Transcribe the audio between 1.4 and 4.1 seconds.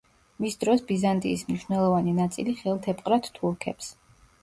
მნიშვნელოვანი ნაწილი ხელთ ეპყრათ თურქებს.